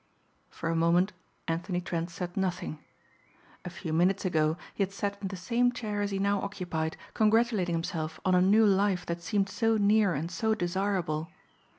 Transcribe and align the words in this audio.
For 0.49 0.67
a 0.67 0.75
moment 0.75 1.13
Anthony 1.47 1.79
Trent 1.79 2.09
said 2.09 2.35
nothing. 2.35 2.79
A 3.63 3.69
few 3.69 3.93
minutes 3.93 4.25
ago 4.25 4.57
he 4.73 4.81
had 4.81 4.91
sat 4.91 5.15
in 5.21 5.27
the 5.27 5.35
same 5.35 5.71
chair 5.71 6.01
as 6.01 6.09
he 6.09 6.17
now 6.17 6.41
occupied 6.41 6.97
congratulating 7.13 7.75
himself 7.75 8.19
on 8.25 8.33
a 8.33 8.41
new 8.41 8.65
life 8.65 9.05
that 9.05 9.21
seemed 9.21 9.47
so 9.49 9.77
near 9.77 10.15
and 10.15 10.31
so 10.31 10.55
desirable. 10.55 11.29